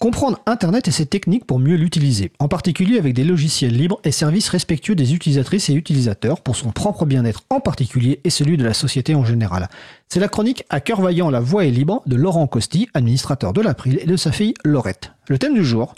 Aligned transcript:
Comprendre 0.00 0.38
Internet 0.46 0.86
et 0.86 0.92
ses 0.92 1.06
techniques 1.06 1.44
pour 1.44 1.58
mieux 1.58 1.74
l'utiliser, 1.74 2.30
en 2.38 2.46
particulier 2.46 3.00
avec 3.00 3.14
des 3.14 3.24
logiciels 3.24 3.76
libres 3.76 3.98
et 4.04 4.12
services 4.12 4.48
respectueux 4.48 4.94
des 4.94 5.12
utilisatrices 5.12 5.70
et 5.70 5.74
utilisateurs 5.74 6.40
pour 6.40 6.54
son 6.54 6.70
propre 6.70 7.04
bien-être 7.04 7.42
en 7.50 7.58
particulier 7.58 8.20
et 8.22 8.30
celui 8.30 8.56
de 8.56 8.64
la 8.64 8.74
société 8.74 9.16
en 9.16 9.24
général. 9.24 9.68
C'est 10.08 10.20
la 10.20 10.28
chronique 10.28 10.62
À 10.70 10.78
cœur 10.78 11.00
vaillant, 11.00 11.30
la 11.30 11.40
voix 11.40 11.64
est 11.64 11.72
libre 11.72 12.02
de 12.06 12.14
Laurent 12.14 12.46
Costi, 12.46 12.88
administrateur 12.94 13.52
de 13.52 13.60
l'April 13.60 13.98
et 14.00 14.06
de 14.06 14.16
sa 14.16 14.30
fille 14.30 14.54
Laurette. 14.64 15.10
Le 15.26 15.36
thème 15.36 15.54
du 15.54 15.64
jour 15.64 15.96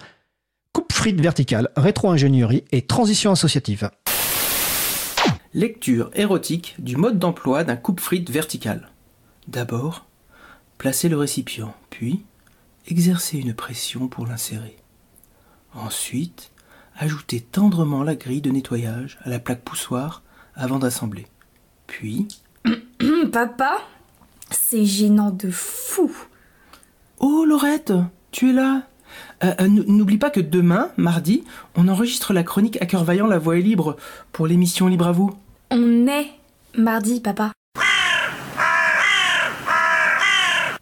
coupe 0.72 0.94
frite 0.94 1.20
verticale, 1.20 1.68
rétro-ingénierie 1.76 2.64
et 2.72 2.80
transition 2.80 3.32
associative. 3.32 3.90
Lecture 5.52 6.10
érotique 6.14 6.74
du 6.78 6.96
mode 6.96 7.18
d'emploi 7.18 7.64
d'un 7.64 7.76
coupe-frites 7.76 8.30
vertical. 8.30 8.88
D'abord, 9.46 10.06
placez 10.78 11.10
le 11.10 11.18
récipient, 11.18 11.74
puis 11.90 12.22
exercez 12.86 13.38
une 13.38 13.54
pression 13.54 14.08
pour 14.08 14.26
l'insérer. 14.26 14.76
Ensuite, 15.74 16.50
ajoutez 16.96 17.40
tendrement 17.40 18.02
la 18.02 18.14
grille 18.14 18.40
de 18.40 18.50
nettoyage 18.50 19.18
à 19.22 19.30
la 19.30 19.38
plaque 19.38 19.62
poussoir 19.62 20.22
avant 20.54 20.78
d'assembler. 20.78 21.26
Puis... 21.86 22.28
Papa, 23.32 23.78
c'est 24.50 24.84
gênant 24.84 25.30
de 25.30 25.50
fou. 25.50 26.10
Oh 27.18 27.44
Laurette, 27.44 27.92
tu 28.30 28.50
es 28.50 28.52
là 28.52 28.82
euh, 29.44 29.54
euh, 29.60 29.68
N'oublie 29.68 30.18
pas 30.18 30.30
que 30.30 30.40
demain, 30.40 30.90
mardi, 30.96 31.44
on 31.76 31.88
enregistre 31.88 32.32
la 32.32 32.42
chronique 32.42 32.80
à 32.82 32.86
cœur 32.86 33.04
vaillant 33.04 33.26
La 33.26 33.38
Voix 33.38 33.58
est 33.58 33.62
libre 33.62 33.96
pour 34.32 34.46
l'émission 34.46 34.88
Libre 34.88 35.06
à 35.06 35.12
vous. 35.12 35.30
On 35.70 36.06
est 36.06 36.30
mardi, 36.76 37.20
papa. 37.20 37.52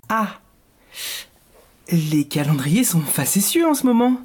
Ah 0.09 0.41
les 1.91 2.25
calendriers 2.25 2.85
sont 2.85 3.01
facétieux 3.01 3.67
en 3.67 3.75
ce 3.75 3.87
moment. 3.87 4.21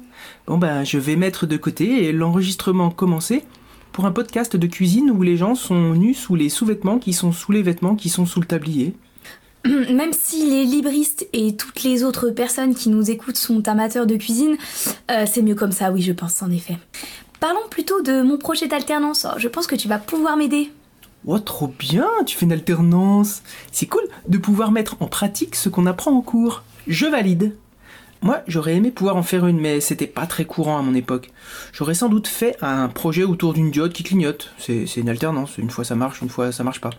Bon 0.46 0.58
ben, 0.58 0.84
je 0.84 0.98
vais 0.98 1.16
mettre 1.16 1.46
de 1.46 1.56
côté 1.56 2.04
et 2.04 2.12
l'enregistrement 2.12 2.90
commencer 2.90 3.44
pour 3.92 4.06
un 4.06 4.12
podcast 4.12 4.56
de 4.56 4.66
cuisine 4.66 5.10
où 5.10 5.22
les 5.22 5.36
gens 5.36 5.54
sont 5.54 5.94
nus 5.94 6.14
sous 6.14 6.34
les 6.34 6.48
sous-vêtements 6.48 6.98
qui 6.98 7.12
sont 7.12 7.32
sous 7.32 7.52
les 7.52 7.62
vêtements 7.62 7.96
qui 7.96 8.08
sont 8.08 8.26
sous 8.26 8.40
le 8.40 8.46
tablier. 8.46 8.94
Même 9.64 10.12
si 10.12 10.50
les 10.50 10.64
libristes 10.64 11.26
et 11.32 11.56
toutes 11.56 11.82
les 11.84 12.04
autres 12.04 12.30
personnes 12.30 12.74
qui 12.74 12.90
nous 12.90 13.10
écoutent 13.10 13.38
sont 13.38 13.66
amateurs 13.66 14.06
de 14.06 14.16
cuisine, 14.16 14.56
euh, 15.10 15.24
c'est 15.30 15.42
mieux 15.42 15.54
comme 15.54 15.72
ça, 15.72 15.90
oui, 15.90 16.02
je 16.02 16.12
pense 16.12 16.42
en 16.42 16.50
effet. 16.50 16.76
Parlons 17.40 17.66
plutôt 17.70 18.02
de 18.02 18.20
mon 18.22 18.36
projet 18.36 18.68
d'alternance. 18.68 19.26
Oh, 19.28 19.38
je 19.38 19.48
pense 19.48 19.66
que 19.66 19.76
tu 19.76 19.88
vas 19.88 19.98
pouvoir 19.98 20.36
m'aider. 20.36 20.70
Oh, 21.26 21.38
trop 21.38 21.68
bien, 21.68 22.06
tu 22.26 22.36
fais 22.36 22.44
une 22.44 22.52
alternance. 22.52 23.42
C'est 23.72 23.86
cool 23.86 24.02
de 24.28 24.36
pouvoir 24.36 24.70
mettre 24.70 24.96
en 25.00 25.06
pratique 25.06 25.54
ce 25.54 25.70
qu'on 25.70 25.86
apprend 25.86 26.12
en 26.12 26.20
cours. 26.20 26.62
Je 26.86 27.06
valide. 27.06 27.56
Moi, 28.22 28.40
j'aurais 28.46 28.74
aimé 28.74 28.90
pouvoir 28.90 29.16
en 29.16 29.22
faire 29.22 29.46
une, 29.46 29.60
mais 29.60 29.80
c'était 29.80 30.06
pas 30.06 30.26
très 30.26 30.46
courant 30.46 30.78
à 30.78 30.82
mon 30.82 30.94
époque. 30.94 31.30
J'aurais 31.72 31.94
sans 31.94 32.08
doute 32.08 32.26
fait 32.26 32.56
un 32.62 32.88
projet 32.88 33.24
autour 33.24 33.52
d'une 33.52 33.70
diode 33.70 33.92
qui 33.92 34.02
clignote. 34.02 34.54
C'est 34.58 34.96
une 34.96 35.08
alternance. 35.08 35.58
Une 35.58 35.70
fois 35.70 35.84
ça 35.84 35.94
marche, 35.94 36.22
une 36.22 36.30
fois 36.30 36.50
ça 36.50 36.64
marche 36.64 36.80
pas. 36.80 36.90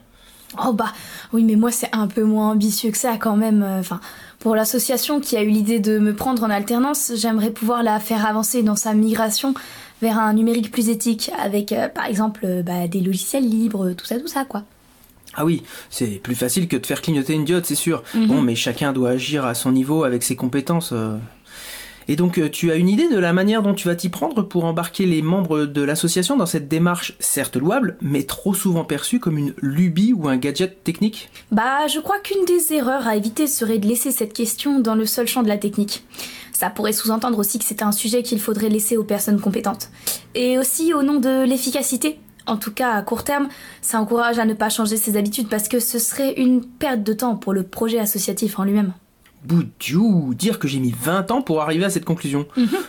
Oh 0.64 0.72
bah 0.72 0.94
oui, 1.34 1.44
mais 1.44 1.56
moi 1.56 1.72
c'est 1.72 1.90
un 1.92 2.08
peu 2.08 2.24
moins 2.24 2.52
ambitieux 2.52 2.92
que 2.92 2.98
ça 2.98 3.18
quand 3.18 3.36
même. 3.36 3.64
Enfin, 3.64 4.00
pour 4.40 4.56
l'association 4.56 5.20
qui 5.20 5.36
a 5.36 5.42
eu 5.42 5.50
l'idée 5.50 5.80
de 5.80 5.98
me 5.98 6.14
prendre 6.14 6.44
en 6.44 6.50
alternance, 6.50 7.12
j'aimerais 7.16 7.50
pouvoir 7.50 7.82
la 7.82 8.00
faire 8.00 8.26
avancer 8.26 8.62
dans 8.62 8.76
sa 8.76 8.94
migration 8.94 9.56
vers 10.02 10.20
un 10.20 10.34
numérique 10.34 10.72
plus 10.72 10.90
éthique, 10.90 11.32
avec 11.40 11.72
euh, 11.72 11.90
par 11.90 12.06
exemple 12.06 12.42
euh, 12.44 12.62
bah, 12.62 12.88
des 12.88 13.02
logiciels 13.02 13.48
libres, 13.48 13.94
tout 13.94 14.06
ça, 14.06 14.20
tout 14.20 14.28
ça 14.28 14.46
quoi. 14.46 14.64
Ah 15.36 15.46
oui, 15.46 15.64
c'est 15.90 16.20
plus 16.22 16.36
facile 16.36 16.68
que 16.68 16.78
de 16.78 16.86
faire 16.86 17.02
clignoter 17.02 17.34
une 17.34 17.46
diode, 17.46 17.66
c'est 17.66 17.76
sûr. 17.76 18.04
Mhm. 18.14 18.28
Bon, 18.28 18.42
mais 18.42 18.56
chacun 18.56 18.94
doit 18.94 19.12
agir 19.12 19.46
à 19.46 19.54
son 19.54 19.72
niveau 19.72 20.04
avec 20.04 20.24
ses 20.24 20.36
compétences. 20.36 20.92
euh. 20.94 21.18
Et 22.08 22.16
donc, 22.16 22.38
euh, 22.38 22.50
tu 22.50 22.72
as 22.72 22.76
une 22.76 22.88
idée 22.88 23.10
de 23.10 23.18
la 23.18 23.34
manière 23.34 23.64
dont 23.64 23.74
tu 23.74 23.88
vas 23.88 23.96
t'y 23.96 24.10
prendre 24.10 24.44
pour 24.44 24.66
embarquer 24.66 25.06
les 25.06 25.22
membres 25.24 25.66
de 25.66 25.82
l'association 25.82 26.38
dans 26.38 26.46
cette 26.46 26.68
démarche, 26.68 27.16
certes 27.20 27.56
louable, 27.58 27.98
mais 28.00 28.24
trop 28.24 28.54
souvent 28.54 28.84
perçue 28.84 29.20
comme 29.20 29.38
une 29.38 29.54
lubie 29.60 30.14
ou 30.14 30.28
un 30.28 30.38
gadget 30.38 30.84
technique? 30.84 31.30
Bah, 31.52 31.88
je 31.88 32.00
crois 32.00 32.20
qu'une 32.20 32.46
des 32.46 32.74
erreurs 32.74 33.08
à 33.08 33.16
éviter 33.16 33.48
serait 33.48 33.80
de 33.80 33.88
laisser 33.88 34.12
cette 34.12 34.34
question 34.34 34.80
dans 34.80 34.96
le 34.96 35.06
seul 35.06 35.28
champ 35.28 35.42
de 35.42 35.48
la 35.48 35.58
technique. 35.58 36.04
Ça 36.54 36.70
pourrait 36.70 36.94
sous-entendre 36.94 37.40
aussi 37.40 37.60
que 37.60 37.66
c'est 37.66 37.82
un 37.82 37.92
sujet 37.92 38.24
qu'il 38.24 38.40
faudrait 38.40 38.70
laisser 38.70 38.98
aux 38.98 39.04
personnes 39.04 39.42
compétentes. 39.42 39.90
Et 40.36 40.58
aussi 40.58 40.94
au 40.94 41.04
nom 41.04 41.20
de 41.20 41.44
l'efficacité. 41.44 42.20
En 42.48 42.58
tout 42.58 42.72
cas, 42.72 42.92
à 42.94 43.02
court 43.02 43.24
terme, 43.24 43.50
ça 43.82 44.00
encourage 44.00 44.40
à 44.40 44.46
ne 44.46 44.54
pas 44.54 44.70
changer 44.70 44.98
ses 44.98 45.18
habitudes 45.18 45.50
parce 45.50 45.68
que 45.68 45.80
ce 45.80 46.00
serait 46.00 46.34
une 46.34 46.64
perte 46.66 47.04
de 47.04 47.14
temps 47.14 47.36
pour 47.36 47.54
le 47.54 47.64
projet 47.64 48.00
associatif 48.00 48.60
en 48.60 48.64
lui-même. 48.64 48.94
Boudiou, 49.46 50.34
dire 50.34 50.58
que 50.58 50.68
j'ai 50.68 50.80
mis 50.80 50.92
20 50.92 51.32
ans 51.32 51.42
pour 51.42 51.62
arriver 51.62 51.86
à 51.86 51.90
cette 51.90 52.06
conclusion. 52.06 52.48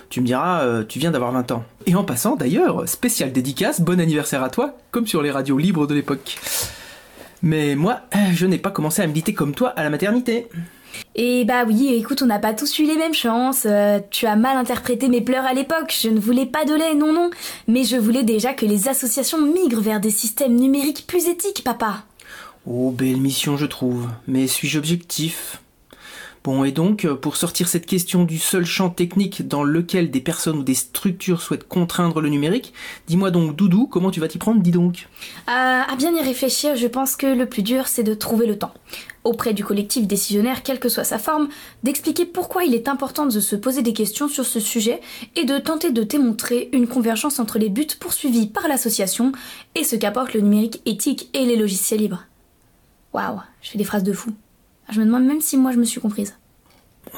Tu 0.09 0.21
me 0.21 0.27
diras, 0.27 0.62
euh, 0.62 0.84
tu 0.87 0.99
viens 0.99 1.11
d'avoir 1.11 1.33
20 1.33 1.53
ans. 1.53 1.65
Et 1.84 1.95
en 1.95 2.05
passant, 2.05 2.37
d'ailleurs, 2.37 2.89
spécial 2.89 3.33
dédicace, 3.33 3.81
bon 3.81 4.00
anniversaire 4.00 4.43
à 4.43 4.49
toi, 4.49 4.77
comme 4.91 5.06
sur 5.06 5.22
les 5.22 5.31
radios 5.31 5.59
libres 5.59 5.87
de 5.87 5.95
l'époque. 5.95 6.39
Mais 7.43 7.75
moi, 7.77 8.00
euh, 8.15 8.19
je 8.33 8.47
n'ai 8.47 8.59
pas 8.59 8.71
commencé 8.71 9.03
à 9.03 9.06
militer 9.06 9.34
comme 9.34 9.55
toi 9.55 9.69
à 9.71 9.83
la 9.83 9.91
maternité. 9.91 10.49
Et 11.15 11.45
bah 11.45 11.65
oui, 11.67 11.95
écoute, 11.95 12.23
on 12.23 12.27
n'a 12.27 12.39
pas 12.39 12.53
tous 12.55 12.79
eu 12.79 12.84
les 12.84 12.97
mêmes 12.97 13.15
chances. 13.15 13.65
euh, 13.67 14.01
tu 14.11 14.27
as 14.27 14.37
mal 14.37 14.57
interprété 14.57 15.09
mes 15.09 15.21
pleurs 15.21 15.45
à 15.45 15.55
l'époque. 15.55 15.95
Je 15.99 16.09
ne 16.09 16.21
voulais 16.21 16.47
pas 16.47 16.65
de 16.65 16.75
lait, 16.75 16.95
non, 16.95 17.12
non. 17.12 17.31
Mais 17.69 17.84
je 17.84 17.97
voulais 17.97 18.23
déjà 18.23 18.53
que 18.55 18.67
les 18.67 18.89
associations 18.89 19.41
migrent 19.41 19.81
vers 19.81 20.01
des 20.01 20.11
systèmes 20.11 20.57
numériques 20.57 21.07
plus 21.07 21.29
éthiques, 21.29 21.65
papa. 21.65 22.05
Oh, 22.67 22.91
belle 22.91 23.21
mission, 23.21 23.57
je 23.57 23.67
trouve. 23.67 24.09
Mais 24.27 24.47
suis-je 24.47 24.79
objectif? 24.79 25.61
Bon, 26.47 26.62
et 26.62 26.71
donc, 26.71 27.05
euh, 27.05 27.17
pour 27.17 27.34
sortir 27.34 27.67
cette 27.67 27.87
question 27.87 28.23
du 28.23 28.39
seul 28.39 28.65
champ 28.65 28.89
technique 28.89 29.49
dans 29.49 29.65
lequel 29.65 30.12
des 30.12 30.21
personnes 30.21 30.59
ou 30.59 30.62
des 30.62 30.77
structures 30.77 31.43
souhaitent 31.43 31.67
contraindre 31.67 32.21
le 32.21 32.29
numérique, 32.29 32.73
dis-moi 33.09 33.33
donc, 33.33 33.57
Doudou, 33.57 33.89
comment 33.89 34.12
tu 34.12 34.21
vas 34.21 34.29
t'y 34.29 34.39
prendre, 34.39 34.61
dis 34.61 34.71
donc? 34.71 35.09
Euh, 35.49 35.51
à 35.51 35.97
bien 35.99 36.15
y 36.15 36.21
réfléchir, 36.21 36.77
je 36.77 36.87
pense 36.87 37.17
que 37.17 37.27
le 37.27 37.47
plus 37.47 37.65
dur, 37.65 37.89
c'est 37.89 38.05
de 38.05 38.15
trouver 38.15 38.47
le 38.47 38.57
temps, 38.57 38.73
auprès 39.25 39.55
du 39.55 39.65
collectif 39.65 40.07
décisionnaire, 40.07 40.62
quelle 40.62 40.79
que 40.79 40.89
soit 40.89 41.03
sa 41.03 41.19
forme, 41.19 41.49
d'expliquer 41.83 42.27
pourquoi 42.27 42.63
il 42.63 42.77
est 42.77 42.87
important 42.87 43.27
de 43.27 43.41
se 43.41 43.57
poser 43.57 43.83
des 43.83 43.93
questions 43.93 44.28
sur 44.28 44.47
ce 44.47 44.61
sujet 44.61 45.01
et 45.34 45.47
de 45.47 45.59
tenter 45.59 45.91
de 45.91 46.05
démontrer 46.05 46.69
une 46.73 46.87
convergence 46.87 47.41
entre 47.41 47.59
les 47.59 47.71
buts 47.71 47.89
poursuivis 47.99 48.47
par 48.47 48.69
l'association 48.69 49.33
et 49.75 49.83
ce 49.83 49.97
qu'apporte 49.97 50.33
le 50.33 50.43
numérique 50.43 50.81
éthique 50.87 51.28
et 51.34 51.45
les 51.45 51.57
logiciels 51.57 51.99
libres. 51.99 52.23
Waouh, 53.13 53.41
je 53.63 53.71
fais 53.71 53.78
des 53.78 53.84
phrases 53.84 54.05
de 54.05 54.13
fou. 54.13 54.31
Je 54.91 55.01
me 55.01 55.07
demande 55.07 55.25
même 55.25 55.41
si 55.41 55.57
moi 55.57 55.73
je 55.73 55.79
me 55.79 55.85
suis 55.85 56.01
comprise. 56.01 56.37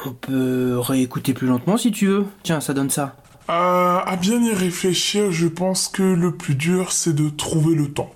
On 0.05 0.11
peut 0.11 0.77
réécouter 0.79 1.33
plus 1.33 1.47
lentement 1.47 1.77
si 1.77 1.91
tu 1.91 2.07
veux. 2.07 2.25
Tiens, 2.43 2.61
ça 2.61 2.73
donne 2.73 2.89
ça. 2.89 3.15
Euh, 3.49 3.99
à 4.05 4.15
bien 4.15 4.43
y 4.43 4.53
réfléchir, 4.53 5.31
je 5.31 5.47
pense 5.47 5.87
que 5.87 6.03
le 6.03 6.35
plus 6.35 6.55
dur, 6.55 6.91
c'est 6.91 7.15
de 7.15 7.29
trouver 7.29 7.75
le 7.75 7.91
temps. 7.91 8.11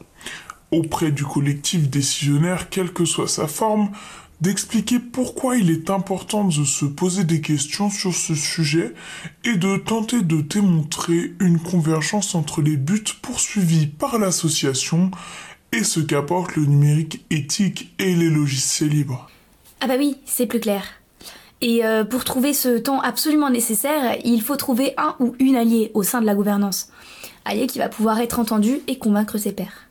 Auprès 0.72 1.12
du 1.12 1.24
collectif 1.24 1.90
décisionnaire, 1.90 2.70
quelle 2.70 2.94
que 2.94 3.06
soit 3.06 3.28
sa 3.28 3.48
forme, 3.48 3.90
d'expliquer 4.42 5.00
pourquoi 5.00 5.58
il 5.58 5.72
est 5.72 5.90
important 5.90 6.44
de 6.44 6.64
se 6.64 6.86
poser 6.86 7.24
des 7.24 7.42
questions 7.42 7.90
sur 7.90 8.14
ce 8.14 8.36
sujet 8.36 8.94
et 9.44 9.56
de 9.56 9.78
tenter 9.78 10.22
de 10.22 10.42
démontrer 10.42 11.34
une 11.40 11.60
convergence 11.60 12.36
entre 12.36 12.62
les 12.62 12.78
buts 12.78 13.04
poursuivis 13.22 13.88
par 13.88 14.20
l'association 14.20 15.10
et 15.72 15.84
ce 15.84 16.00
qu'apporte 16.00 16.56
le 16.56 16.66
numérique 16.66 17.26
éthique 17.32 17.96
et 17.98 18.16
les 18.16 18.30
logiciels 18.30 18.90
libres. 18.90 19.30
Ah 19.86 19.88
bah 19.88 19.96
oui, 19.98 20.16
c'est 20.24 20.46
plus 20.46 20.62
clair. 20.62 20.82
Et 21.60 21.84
euh, 21.84 22.06
pour 22.06 22.24
trouver 22.24 22.54
ce 22.54 22.78
temps 22.78 23.02
absolument 23.02 23.50
nécessaire, 23.50 24.16
il 24.24 24.42
faut 24.42 24.56
trouver 24.56 24.94
un 24.96 25.18
ou 25.20 25.36
une 25.40 25.58
alliée 25.58 25.92
au 25.94 26.04
sein 26.04 26.22
de 26.22 26.26
la 26.26 26.36
gouvernance. 26.36 26.88
Allié 27.44 27.68
qui 27.68 27.80
va 27.80 27.90
pouvoir 27.90 28.22
être 28.22 28.40
entendu 28.40 28.80
et 28.88 28.98
convaincre 28.98 29.38
ses 29.38 29.52
pairs. 29.52 29.90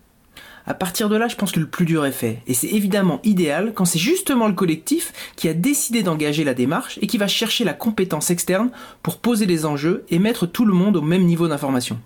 À 0.65 0.73
partir 0.73 1.11
de 1.11 1.17
là, 1.17 1.29
je 1.29 1.37
pense 1.37 1.53
que 1.53 1.61
le 1.61 1.67
plus 1.67 1.85
dur 1.85 2.07
est 2.07 2.11
fait. 2.11 2.41
Et 2.47 2.55
c'est 2.55 2.69
évidemment 2.69 3.21
idéal 3.23 3.75
quand 3.75 3.85
c'est 3.85 3.99
justement 3.99 4.49
le 4.49 4.55
collectif 4.55 5.13
qui 5.37 5.47
a 5.51 5.53
décidé 5.53 6.03
d'engager 6.03 6.43
la 6.43 6.55
démarche 6.55 6.99
et 7.03 7.07
qui 7.07 7.19
va 7.19 7.29
chercher 7.29 7.65
la 7.65 7.75
compétence 7.75 8.31
externe 8.31 8.71
pour 9.03 9.19
poser 9.19 9.45
les 9.45 9.67
enjeux 9.67 10.07
et 10.09 10.19
mettre 10.19 10.47
tout 10.47 10.65
le 10.65 10.73
monde 10.73 10.97
au 10.97 11.03
même 11.03 11.27
niveau 11.27 11.49
d'information. 11.49 12.01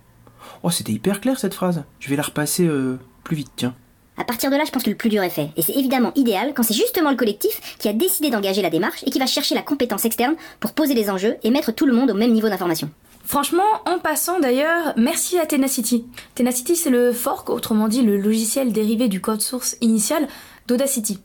Oh, 0.65 0.71
c'était 0.71 0.91
hyper 0.91 1.21
clair 1.21 1.39
cette 1.39 1.55
phrase. 1.55 1.85
Je 2.01 2.11
vais 2.11 2.17
la 2.17 2.25
repasser 2.25 2.67
euh, 2.67 2.99
plus 3.23 3.37
vite, 3.37 3.53
tiens. 3.55 3.77
À 4.19 4.25
partir 4.25 4.51
de 4.51 4.57
là, 4.57 4.65
je 4.65 4.71
pense 4.71 4.83
que 4.83 4.91
le 4.91 4.97
plus 4.97 5.11
dur 5.11 5.23
est 5.23 5.31
fait. 5.31 5.51
Et 5.57 5.63
c'est 5.63 5.75
évidemment 5.75 6.13
idéal 6.15 6.53
quand 6.55 6.63
c'est 6.63 6.75
justement 6.75 7.11
le 7.11 7.17
collectif 7.17 7.77
qui 7.79 7.89
a 7.89 7.93
décidé 7.93 8.31
d'engager 8.31 8.63
la 8.63 8.71
démarche 8.71 9.03
et 9.05 9.11
qui 9.11 9.19
va 9.19 9.27
chercher 9.27 9.55
la 9.55 9.63
compétence 9.63 10.05
externe 10.05 10.37
pour 10.59 10.73
poser 10.73 10.95
les 10.95 11.11
enjeux 11.11 11.37
et 11.43 11.51
mettre 11.51 11.73
tout 11.73 11.87
le 11.87 11.93
monde 11.93 12.11
au 12.11 12.15
même 12.15 12.33
niveau 12.33 12.49
d'information. 12.49 12.91
Franchement, 13.25 13.65
en 13.87 13.99
passant 13.99 14.39
d'ailleurs, 14.39 14.95
merci 14.97 15.37
à 15.39 15.47
Tenacity. 15.47 16.05
Tenacity, 16.37 16.77
c'est 16.77 16.91
le 16.91 17.13
fork, 17.13 17.51
autrement 17.51 17.89
dit 17.89 18.03
le 18.03 18.17
logiciel 18.17 18.73
dérivé 18.73 19.09
du 19.09 19.21
code 19.21 19.43
source 19.43 19.77
initial 19.81 20.29
d'Audacity. 20.69 21.19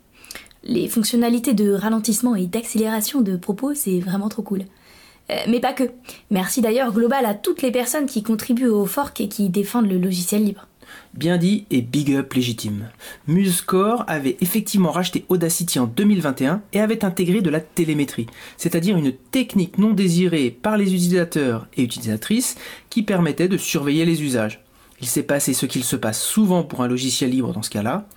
Les 0.64 0.88
fonctionnalités 0.88 1.54
de 1.54 1.72
ralentissement 1.72 2.36
et 2.36 2.48
d'accélération 2.48 3.22
de 3.22 3.38
propos, 3.38 3.74
c'est 3.74 4.00
vraiment 4.00 4.30
trop 4.30 4.42
cool. 4.42 4.64
Euh, 5.30 5.36
mais 5.48 5.60
pas 5.60 5.74
que. 5.74 5.92
Merci 6.30 6.62
d'ailleurs 6.62 6.92
global 6.92 7.26
à 7.26 7.36
toutes 7.36 7.62
les 7.62 7.72
personnes 7.72 8.08
qui 8.08 8.24
contribuent 8.24 8.68
au 8.68 8.86
fork 8.86 9.22
et 9.22 9.28
qui 9.28 9.50
défendent 9.50 9.90
le 9.90 9.98
logiciel 9.98 10.44
libre. 10.44 10.68
Bien 11.14 11.38
dit 11.38 11.66
et 11.72 11.82
big 11.82 12.14
up 12.14 12.34
légitime. 12.34 12.90
MuseScore 13.28 14.06
avait 14.08 14.38
effectivement 14.42 14.92
racheté 14.92 15.26
Audacity 15.30 15.80
en 15.80 15.86
2021 15.86 16.62
et 16.74 16.80
avait 16.80 17.04
intégré 17.04 17.42
de 17.42 17.50
la 17.50 17.60
télémétrie, 17.60 18.28
c'est-à-dire 18.58 18.98
une 18.98 19.12
technique 19.12 19.78
non 19.78 19.92
désirée 19.92 20.50
par 20.50 20.78
les 20.78 20.94
utilisateurs 20.94 21.68
et 21.76 21.84
utilisatrices 21.84 22.56
qui 22.90 23.04
permettait 23.04 23.48
de 23.48 23.58
surveiller 23.58 24.06
les 24.06 24.24
usages. 24.24 24.64
Il 25.02 25.08
s'est 25.08 25.24
passé 25.24 25.54
ce 25.54 25.66
qu'il 25.66 25.84
se 25.84 25.96
passe 25.96 26.22
souvent 26.24 26.64
pour 26.64 26.82
un 26.84 26.88
logiciel 26.88 27.32
libre 27.32 27.54
dans 27.54 27.64
ce 27.64 27.72
cas-là. 27.72 28.08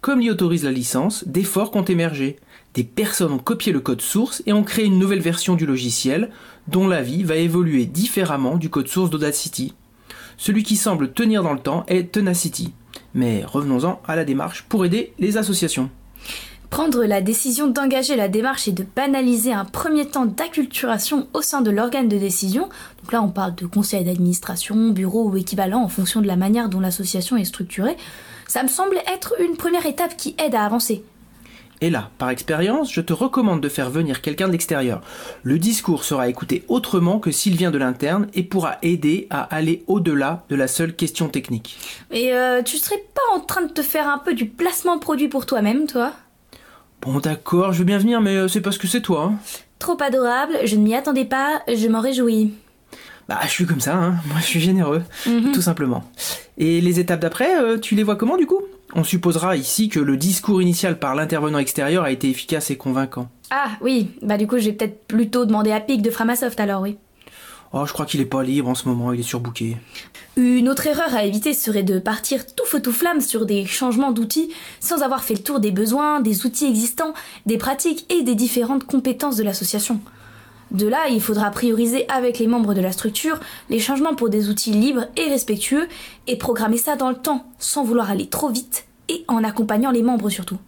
Comme 0.00 0.20
l'y 0.20 0.30
autorise 0.30 0.64
la 0.64 0.72
licence, 0.72 1.24
des 1.26 1.44
forks 1.44 1.76
ont 1.76 1.84
émergé. 1.84 2.36
Des 2.74 2.84
personnes 2.84 3.32
ont 3.32 3.38
copié 3.38 3.72
le 3.72 3.80
code 3.80 4.00
source 4.00 4.42
et 4.46 4.52
ont 4.52 4.62
créé 4.62 4.86
une 4.86 4.98
nouvelle 4.98 5.20
version 5.20 5.54
du 5.54 5.66
logiciel 5.66 6.30
dont 6.68 6.88
la 6.88 7.02
vie 7.02 7.22
va 7.22 7.36
évoluer 7.36 7.84
différemment 7.84 8.56
du 8.56 8.70
code 8.70 8.88
source 8.88 9.10
d'Audacity. 9.10 9.74
Celui 10.40 10.62
qui 10.62 10.76
semble 10.76 11.12
tenir 11.12 11.42
dans 11.42 11.52
le 11.52 11.60
temps 11.60 11.84
est 11.86 12.12
Tenacity. 12.12 12.72
Mais 13.12 13.44
revenons-en 13.44 14.00
à 14.08 14.16
la 14.16 14.24
démarche 14.24 14.64
pour 14.70 14.86
aider 14.86 15.12
les 15.18 15.36
associations. 15.36 15.90
Prendre 16.70 17.04
la 17.04 17.20
décision 17.20 17.66
d'engager 17.66 18.16
la 18.16 18.28
démarche 18.28 18.66
et 18.66 18.72
de 18.72 18.86
banaliser 18.96 19.52
un 19.52 19.66
premier 19.66 20.06
temps 20.06 20.24
d'acculturation 20.24 21.28
au 21.34 21.42
sein 21.42 21.60
de 21.60 21.70
l'organe 21.70 22.08
de 22.08 22.16
décision, 22.16 22.70
donc 23.02 23.12
là 23.12 23.22
on 23.22 23.28
parle 23.28 23.54
de 23.54 23.66
conseil 23.66 24.02
d'administration, 24.02 24.88
bureau 24.88 25.28
ou 25.28 25.36
équivalent 25.36 25.82
en 25.82 25.88
fonction 25.88 26.22
de 26.22 26.26
la 26.26 26.36
manière 26.36 26.70
dont 26.70 26.80
l'association 26.80 27.36
est 27.36 27.44
structurée, 27.44 27.98
ça 28.48 28.62
me 28.62 28.68
semble 28.68 28.96
être 29.12 29.34
une 29.40 29.58
première 29.58 29.84
étape 29.84 30.16
qui 30.16 30.34
aide 30.38 30.54
à 30.54 30.64
avancer. 30.64 31.04
Et 31.82 31.88
là, 31.88 32.10
par 32.18 32.28
expérience, 32.28 32.92
je 32.92 33.00
te 33.00 33.14
recommande 33.14 33.62
de 33.62 33.68
faire 33.70 33.88
venir 33.88 34.20
quelqu'un 34.20 34.46
de 34.48 34.52
l'extérieur. 34.52 35.00
Le 35.42 35.58
discours 35.58 36.04
sera 36.04 36.28
écouté 36.28 36.62
autrement 36.68 37.18
que 37.18 37.30
s'il 37.30 37.56
vient 37.56 37.70
de 37.70 37.78
l'interne 37.78 38.26
et 38.34 38.42
pourra 38.42 38.76
aider 38.82 39.26
à 39.30 39.42
aller 39.42 39.82
au-delà 39.86 40.44
de 40.50 40.56
la 40.56 40.68
seule 40.68 40.94
question 40.94 41.28
technique. 41.28 41.78
Et 42.10 42.34
euh, 42.34 42.62
tu 42.62 42.76
serais 42.76 43.02
pas 43.14 43.34
en 43.34 43.40
train 43.40 43.62
de 43.62 43.72
te 43.72 43.82
faire 43.82 44.08
un 44.08 44.18
peu 44.18 44.34
du 44.34 44.46
placement 44.46 44.98
produit 44.98 45.28
pour 45.28 45.46
toi-même, 45.46 45.86
toi? 45.86 46.12
Bon 47.00 47.18
d'accord, 47.18 47.72
je 47.72 47.78
veux 47.78 47.84
bien 47.84 47.98
venir, 47.98 48.20
mais 48.20 48.36
euh, 48.36 48.48
c'est 48.48 48.60
parce 48.60 48.76
que 48.76 48.86
c'est 48.86 49.00
toi. 49.00 49.32
Hein. 49.32 49.38
Trop 49.78 49.96
adorable, 50.02 50.58
je 50.64 50.76
ne 50.76 50.82
m'y 50.82 50.94
attendais 50.94 51.24
pas, 51.24 51.62
je 51.66 51.88
m'en 51.88 52.00
réjouis. 52.00 52.52
Bah, 53.30 53.38
je 53.44 53.48
suis 53.50 53.64
comme 53.64 53.80
ça, 53.80 53.94
hein. 53.94 54.14
moi 54.26 54.38
je 54.40 54.44
suis 54.46 54.60
généreux, 54.60 55.02
Mhm. 55.26 55.52
tout 55.52 55.62
simplement. 55.62 56.02
Et 56.58 56.80
les 56.80 56.98
étapes 57.00 57.20
d'après, 57.20 57.58
euh, 57.62 57.78
tu 57.78 57.94
les 57.94 58.02
vois 58.02 58.16
comment 58.16 58.36
du 58.36 58.44
coup? 58.46 58.60
On 58.92 59.04
supposera 59.04 59.54
ici 59.56 59.88
que 59.88 60.00
le 60.00 60.16
discours 60.16 60.60
initial 60.60 60.98
par 60.98 61.14
l'intervenant 61.14 61.58
extérieur 61.60 62.02
a 62.02 62.10
été 62.10 62.28
efficace 62.28 62.70
et 62.72 62.76
convaincant. 62.76 63.28
Ah 63.52 63.68
oui, 63.80 64.08
bah 64.20 64.36
du 64.36 64.48
coup 64.48 64.58
je 64.58 64.64
vais 64.66 64.72
peut-être 64.72 65.06
plutôt 65.06 65.44
demander 65.46 65.70
à 65.70 65.78
Pic 65.80 66.02
de 66.02 66.10
Framasoft 66.10 66.58
alors, 66.58 66.82
oui. 66.82 66.96
Oh, 67.72 67.86
je 67.86 67.92
crois 67.92 68.04
qu'il 68.04 68.20
est 68.20 68.24
pas 68.24 68.42
libre 68.42 68.68
en 68.68 68.74
ce 68.74 68.88
moment, 68.88 69.12
il 69.12 69.20
est 69.20 69.22
surbooké. 69.22 69.76
Une 70.36 70.68
autre 70.68 70.88
erreur 70.88 71.14
à 71.14 71.22
éviter 71.24 71.54
serait 71.54 71.84
de 71.84 72.00
partir 72.00 72.44
tout 72.44 72.64
feu 72.66 72.82
tout 72.82 72.90
flamme 72.90 73.20
sur 73.20 73.46
des 73.46 73.64
changements 73.64 74.10
d'outils 74.10 74.50
sans 74.80 75.02
avoir 75.02 75.22
fait 75.22 75.34
le 75.34 75.42
tour 75.44 75.60
des 75.60 75.70
besoins, 75.70 76.18
des 76.20 76.44
outils 76.46 76.66
existants, 76.66 77.14
des 77.46 77.58
pratiques 77.58 78.06
et 78.12 78.24
des 78.24 78.34
différentes 78.34 78.82
compétences 78.86 79.36
de 79.36 79.44
l'association. 79.44 80.00
De 80.70 80.86
là, 80.86 81.08
il 81.08 81.20
faudra 81.20 81.50
prioriser 81.50 82.08
avec 82.08 82.38
les 82.38 82.46
membres 82.46 82.74
de 82.74 82.80
la 82.80 82.92
structure 82.92 83.40
les 83.70 83.80
changements 83.80 84.14
pour 84.14 84.28
des 84.28 84.48
outils 84.48 84.70
libres 84.70 85.06
et 85.16 85.28
respectueux 85.28 85.88
et 86.26 86.36
programmer 86.36 86.78
ça 86.78 86.94
dans 86.94 87.10
le 87.10 87.16
temps, 87.16 87.44
sans 87.58 87.82
vouloir 87.82 88.10
aller 88.10 88.28
trop 88.28 88.50
vite 88.50 88.86
et 89.08 89.24
en 89.26 89.42
accompagnant 89.42 89.90
les 89.90 90.02
membres 90.02 90.30
surtout. 90.30 90.58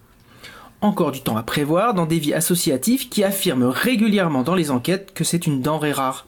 Encore 0.81 1.13
du 1.13 1.21
temps 1.21 1.37
à 1.37 1.45
prévoir 1.45 1.95
dans 1.95 2.07
des 2.07 2.19
vies 2.19 2.35
associatives 2.35 3.09
qui 3.09 3.23
affirment 3.23 3.69
régulièrement 3.69 4.43
dans 4.43 4.57
les 4.57 4.73
enquêtes 4.73 5.15
que 5.15 5.23
c'est 5.23 5.47
une 5.47 5.63
denrée 5.63 5.93
rare. 5.93 6.27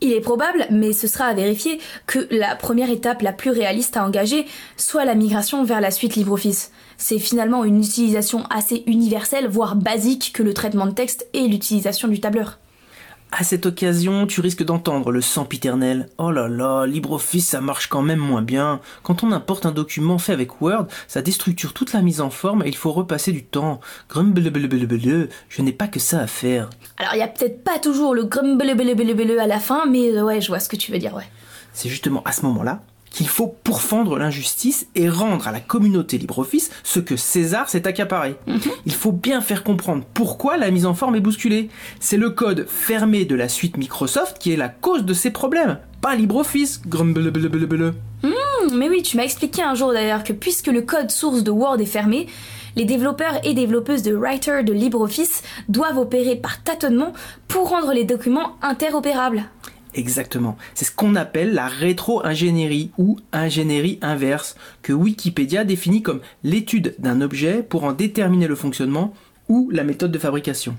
Il 0.00 0.12
est 0.12 0.20
probable, 0.20 0.66
mais 0.70 0.92
ce 0.92 1.06
sera 1.06 1.26
à 1.26 1.34
vérifier, 1.34 1.78
que 2.08 2.26
la 2.32 2.56
première 2.56 2.90
étape 2.90 3.22
la 3.22 3.32
plus 3.32 3.52
réaliste 3.52 3.96
à 3.96 4.04
engager 4.04 4.46
soit 4.76 5.04
la 5.04 5.14
migration 5.14 5.62
vers 5.62 5.80
la 5.80 5.92
suite 5.92 6.16
LibreOffice. 6.16 6.72
C'est 6.96 7.20
finalement 7.20 7.62
une 7.62 7.78
utilisation 7.78 8.44
assez 8.50 8.82
universelle, 8.88 9.46
voire 9.46 9.76
basique, 9.76 10.32
que 10.34 10.42
le 10.42 10.54
traitement 10.54 10.86
de 10.86 10.90
texte 10.90 11.28
et 11.32 11.46
l'utilisation 11.46 12.08
du 12.08 12.18
tableur. 12.18 12.58
À 13.34 13.44
cette 13.44 13.64
occasion, 13.64 14.26
tu 14.26 14.42
risques 14.42 14.62
d'entendre 14.62 15.10
le 15.10 15.22
sempiternel. 15.22 16.10
Oh 16.18 16.30
là 16.30 16.48
là, 16.48 16.84
LibreOffice 16.84 17.48
ça 17.48 17.62
marche 17.62 17.86
quand 17.86 18.02
même 18.02 18.18
moins 18.18 18.42
bien. 18.42 18.80
Quand 19.02 19.24
on 19.24 19.32
importe 19.32 19.64
un 19.64 19.72
document 19.72 20.18
fait 20.18 20.34
avec 20.34 20.60
Word, 20.60 20.86
ça 21.08 21.22
déstructure 21.22 21.72
toute 21.72 21.94
la 21.94 22.02
mise 22.02 22.20
en 22.20 22.28
forme 22.28 22.62
et 22.62 22.68
il 22.68 22.76
faut 22.76 22.92
repasser 22.92 23.32
du 23.32 23.42
temps. 23.42 23.80
Grumblebelebelebele, 24.10 25.30
je 25.48 25.62
n'ai 25.62 25.72
pas 25.72 25.88
que 25.88 25.98
ça 25.98 26.20
à 26.20 26.26
faire. 26.26 26.68
Alors 26.98 27.14
il 27.14 27.20
y 27.20 27.22
a 27.22 27.28
peut-être 27.28 27.64
pas 27.64 27.78
toujours 27.78 28.14
le 28.14 28.24
grumblebelebelebele 28.24 29.38
à 29.38 29.46
la 29.46 29.60
fin, 29.60 29.86
mais 29.86 30.10
euh, 30.10 30.24
ouais, 30.24 30.42
je 30.42 30.48
vois 30.48 30.60
ce 30.60 30.68
que 30.68 30.76
tu 30.76 30.92
veux 30.92 30.98
dire, 30.98 31.14
ouais. 31.14 31.26
C'est 31.72 31.88
justement 31.88 32.22
à 32.26 32.32
ce 32.32 32.42
moment-là 32.42 32.82
qu'il 33.12 33.28
faut 33.28 33.54
pourfendre 33.62 34.18
l'injustice 34.18 34.86
et 34.94 35.08
rendre 35.08 35.46
à 35.46 35.52
la 35.52 35.60
communauté 35.60 36.18
LibreOffice 36.18 36.70
ce 36.82 37.00
que 37.00 37.16
César 37.16 37.68
s'est 37.68 37.86
accaparé. 37.86 38.36
Il 38.86 38.92
faut 38.92 39.12
bien 39.12 39.40
faire 39.40 39.62
comprendre 39.62 40.04
pourquoi 40.14 40.56
la 40.56 40.70
mise 40.70 40.86
en 40.86 40.94
forme 40.94 41.14
est 41.16 41.20
bousculée. 41.20 41.68
C'est 42.00 42.16
le 42.16 42.30
code 42.30 42.66
fermé 42.68 43.24
de 43.24 43.34
la 43.34 43.48
suite 43.48 43.76
Microsoft 43.76 44.38
qui 44.38 44.52
est 44.52 44.56
la 44.56 44.68
cause 44.68 45.04
de 45.04 45.14
ces 45.14 45.30
problèmes, 45.30 45.78
pas 46.00 46.14
LibreOffice. 46.14 46.82
Grumblebelebelebele. 46.86 47.94
Hum, 48.24 48.32
Mais 48.74 48.88
oui, 48.88 49.02
tu 49.02 49.16
m'as 49.16 49.24
expliqué 49.24 49.62
un 49.62 49.74
jour 49.74 49.92
d'ailleurs 49.92 50.24
que 50.24 50.32
puisque 50.32 50.68
le 50.68 50.82
code 50.82 51.10
source 51.10 51.42
de 51.42 51.50
Word 51.50 51.80
est 51.80 51.86
fermé, 51.86 52.28
les 52.76 52.84
développeurs 52.84 53.38
et 53.44 53.52
développeuses 53.52 54.02
de 54.02 54.14
Writer 54.14 54.62
de 54.64 54.72
LibreOffice 54.72 55.42
doivent 55.68 55.98
opérer 55.98 56.36
par 56.36 56.62
tâtonnement 56.62 57.12
pour 57.48 57.68
rendre 57.68 57.92
les 57.92 58.04
documents 58.04 58.56
interopérables. 58.62 59.44
Exactement. 59.94 60.56
C'est 60.74 60.84
ce 60.84 60.92
qu'on 60.92 61.16
appelle 61.16 61.52
la 61.52 61.66
rétro-ingénierie 61.66 62.90
ou 62.98 63.18
ingénierie 63.32 63.98
inverse, 64.02 64.56
que 64.82 64.92
Wikipédia 64.92 65.64
définit 65.64 66.02
comme 66.02 66.20
l'étude 66.44 66.94
d'un 66.98 67.20
objet 67.20 67.62
pour 67.62 67.84
en 67.84 67.92
déterminer 67.92 68.46
le 68.46 68.56
fonctionnement 68.56 69.12
ou 69.48 69.70
la 69.70 69.84
méthode 69.84 70.12
de 70.12 70.18
fabrication. 70.18 70.76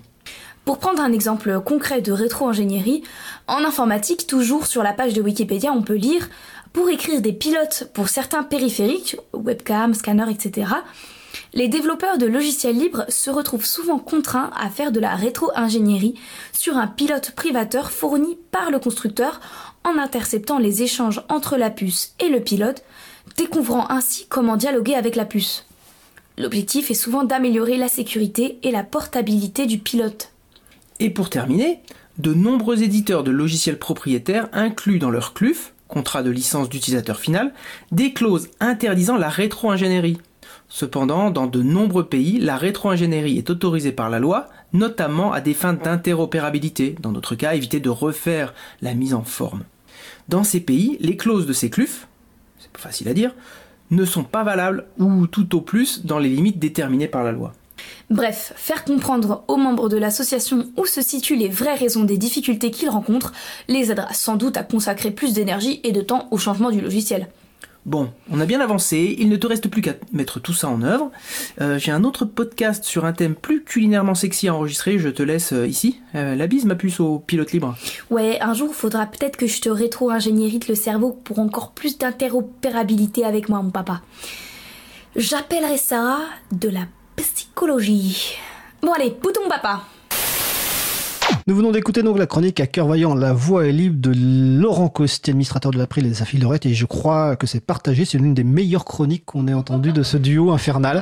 Pour 0.66 0.80
prendre 0.80 1.02
un 1.02 1.12
exemple 1.12 1.60
concret 1.60 2.02
de 2.02 2.14
rétro-ingénierie, 2.14 3.04
en 3.48 3.66
informatique, 3.66 4.26
toujours 4.28 4.66
sur 4.66 4.82
la 4.82 4.94
page 4.94 5.14
de 5.14 5.22
Wikipédia, 5.22 5.72
on 5.74 5.82
peut 5.82 5.96
lire 5.96 6.30
pour 6.72 6.90
écrire 6.90 7.22
des 7.22 7.34
pilotes 7.34 7.90
pour 7.94 8.08
certains 8.08 8.44
périphériques, 8.44 9.18
webcam, 9.34 9.94
scanner, 9.94 10.26
etc. 10.32 10.68
Les 11.54 11.68
développeurs 11.68 12.18
de 12.18 12.26
logiciels 12.26 12.78
libres 12.78 13.06
se 13.10 13.30
retrouvent 13.30 13.66
souvent 13.66 14.00
contraints 14.00 14.52
à 14.56 14.70
faire 14.70 14.92
de 14.92 15.00
la 15.00 15.16
rétro-ingénierie 15.16 16.16
sur 16.52 16.78
un 16.78 16.88
pilote 16.88 17.32
privateur 17.32 17.92
fourni 17.92 18.38
par 18.52 18.72
le 18.72 18.80
constructeur 18.80 19.40
en 19.84 19.98
interceptant 19.98 20.60
les 20.60 20.84
échanges 20.84 21.22
entre 21.30 21.58
la 21.58 21.70
puce 21.70 22.14
et 22.20 22.30
le 22.30 22.40
pilote, 22.40 22.84
découvrant 23.38 23.90
ainsi 23.90 24.26
comment 24.30 24.58
dialoguer 24.58 24.96
avec 24.96 25.16
la 25.16 25.26
puce. 25.26 25.66
L'objectif 26.38 26.90
est 26.90 26.96
souvent 26.96 27.24
d'améliorer 27.24 27.78
la 27.78 27.88
sécurité 27.88 28.58
et 28.64 28.72
la 28.72 28.84
portabilité 28.84 29.66
du 29.66 29.78
pilote. 29.78 30.32
Et 31.00 31.10
pour 31.10 31.30
terminer, 31.30 31.82
de 32.18 32.34
nombreux 32.34 32.82
éditeurs 32.84 33.24
de 33.24 33.32
logiciels 33.32 33.80
propriétaires 33.80 34.50
incluent 34.54 35.00
dans 35.00 35.12
leur 35.12 35.34
CLUF, 35.34 35.74
contrat 35.88 36.24
de 36.24 36.32
licence 36.32 36.70
d'utilisateur 36.70 37.20
final, 37.20 37.54
des 37.92 38.14
clauses 38.14 38.50
interdisant 38.60 39.18
la 39.18 39.30
rétro-ingénierie. 39.30 40.18
Cependant, 40.76 41.30
dans 41.30 41.46
de 41.46 41.62
nombreux 41.62 42.08
pays, 42.08 42.40
la 42.40 42.58
rétro-ingénierie 42.58 43.38
est 43.38 43.52
autorisée 43.52 43.92
par 43.92 44.10
la 44.10 44.18
loi, 44.18 44.50
notamment 44.74 45.32
à 45.32 45.40
des 45.40 45.54
fins 45.54 45.74
d'interopérabilité, 45.74 46.96
dans 47.00 47.12
notre 47.12 47.36
cas 47.36 47.54
éviter 47.54 47.80
de 47.80 47.92
refaire 47.92 48.56
la 48.82 48.96
mise 48.96 49.14
en 49.14 49.22
forme. 49.22 49.66
Dans 50.30 50.44
ces 50.44 50.60
pays, 50.60 50.98
les 51.00 51.16
clauses 51.16 51.46
de 51.46 51.54
ces 51.54 51.70
CLUF, 51.70 52.08
c'est 52.58 52.72
pas 52.72 52.80
facile 52.80 53.08
à 53.08 53.14
dire, 53.14 53.36
ne 53.92 54.04
sont 54.04 54.24
pas 54.24 54.44
valables 54.44 54.86
ou 54.98 55.28
tout 55.28 55.56
au 55.56 55.62
plus 55.62 56.08
dans 56.08 56.18
les 56.18 56.30
limites 56.30 56.58
déterminées 56.58 57.08
par 57.08 57.24
la 57.24 57.34
loi. 57.34 57.54
Bref, 58.10 58.54
faire 58.56 58.84
comprendre 58.84 59.44
aux 59.48 59.58
membres 59.58 59.90
de 59.90 59.98
l'association 59.98 60.72
où 60.76 60.88
se 60.88 61.04
situent 61.04 61.36
les 61.36 61.50
vraies 61.50 61.76
raisons 61.76 62.04
des 62.04 62.18
difficultés 62.18 62.72
qu'ils 62.72 62.90
rencontrent 62.90 63.34
les 63.68 63.92
aidera 63.92 64.12
sans 64.12 64.38
doute 64.38 64.58
à 64.58 64.64
consacrer 64.64 65.12
plus 65.12 65.34
d'énergie 65.34 65.82
et 65.84 65.92
de 65.92 66.02
temps 66.02 66.28
au 66.32 66.40
changement 66.40 66.72
du 66.72 66.82
logiciel. 66.82 67.28
Bon, 67.86 68.12
on 68.32 68.40
a 68.40 68.46
bien 68.46 68.62
avancé, 68.62 69.14
il 69.20 69.28
ne 69.28 69.36
te 69.36 69.46
reste 69.46 69.68
plus 69.68 69.82
qu'à 69.82 69.96
mettre 70.14 70.40
tout 70.40 70.54
ça 70.54 70.70
en 70.70 70.82
œuvre. 70.84 71.12
Euh, 71.60 71.78
J'ai 71.78 71.92
un 71.92 72.06
autre 72.06 72.24
podcast 72.24 72.86
sur 72.86 73.04
un 73.04 73.12
thème 73.12 73.36
plus 73.36 73.62
culinairement 73.62 74.16
sexy 74.16 74.48
à 74.48 74.56
enregistrer, 74.56 75.00
je 75.00 75.10
te 75.10 75.22
laisse 75.22 75.52
euh, 75.52 75.68
ici. 75.68 76.00
Euh, 76.16 76.36
la 76.36 76.48
bise 76.48 76.64
ma 76.64 76.76
puce 76.76 77.02
au 77.02 77.20
pilote 77.20 77.52
libre. 77.52 77.76
Ouais, 78.10 78.40
un 78.40 78.54
jour 78.54 78.74
faudra 78.74 79.06
peut-être 79.06 79.36
que 79.36 79.48
je 79.48 79.60
te 79.60 79.68
rétro-ingénierite 79.68 80.70
le 80.70 80.76
cerveau 80.76 81.12
pour 81.12 81.40
encore 81.40 81.72
plus 81.72 81.98
d'interopérabilité 81.98 83.26
avec 83.26 83.50
moi, 83.50 83.62
mon 83.62 83.72
papa. 83.72 84.02
J'appellerai 85.18 85.78
ça 85.78 86.20
de 86.54 86.70
la 86.70 86.88
psychologie. 87.18 88.36
Bon 88.82 88.94
allez, 88.94 89.14
bouton 89.22 89.42
papa 89.50 89.84
Nous 91.46 91.58
venons 91.58 91.72
d'écouter 91.72 92.04
donc 92.04 92.18
la 92.18 92.26
chronique 92.26 92.62
à 92.62 92.68
cœur 92.68 92.88
vaillant, 92.88 93.16
la 93.16 93.34
voix 93.34 93.68
est 93.68 93.74
libre 93.74 94.00
de 94.00 94.14
Laurent 94.62 94.88
Costi, 94.88 95.30
administrateur 95.30 95.74
de 95.74 95.78
l'April 95.78 96.06
et 96.06 96.10
des 96.10 96.22
Affiles 96.22 96.42
Lorette, 96.42 96.66
et 96.66 96.74
je 96.74 96.86
crois 96.86 97.36
que 97.36 97.48
c'est 97.48 97.60
partagé, 97.60 98.06
c'est 98.06 98.18
l'une 98.18 98.34
des 98.34 98.46
meilleures 98.46 98.86
chroniques 98.86 99.26
qu'on 99.26 99.50
ait 99.50 99.54
entendues 99.54 99.92
de 99.92 100.04
ce 100.04 100.16
duo 100.16 100.52
infernal. 100.52 100.92